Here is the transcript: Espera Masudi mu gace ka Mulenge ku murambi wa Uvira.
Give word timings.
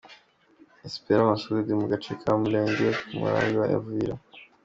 Espera 0.87 1.29
Masudi 1.29 1.71
mu 1.79 1.85
gace 1.91 2.11
ka 2.21 2.31
Mulenge 2.41 2.87
ku 3.03 3.11
murambi 3.19 3.55
wa 3.61 3.67
Uvira. 3.79 4.15